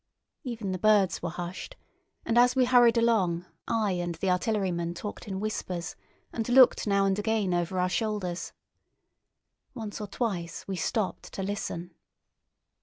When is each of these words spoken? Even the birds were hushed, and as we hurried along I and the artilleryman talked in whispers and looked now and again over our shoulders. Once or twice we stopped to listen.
Even 0.43 0.71
the 0.71 0.79
birds 0.79 1.21
were 1.21 1.29
hushed, 1.29 1.75
and 2.25 2.35
as 2.35 2.55
we 2.55 2.65
hurried 2.65 2.97
along 2.97 3.45
I 3.67 3.91
and 3.91 4.15
the 4.15 4.31
artilleryman 4.31 4.95
talked 4.95 5.27
in 5.27 5.39
whispers 5.39 5.95
and 6.33 6.49
looked 6.49 6.87
now 6.87 7.05
and 7.05 7.19
again 7.19 7.53
over 7.53 7.77
our 7.79 7.87
shoulders. 7.87 8.51
Once 9.75 10.01
or 10.01 10.07
twice 10.07 10.67
we 10.67 10.75
stopped 10.75 11.31
to 11.33 11.43
listen. 11.43 11.93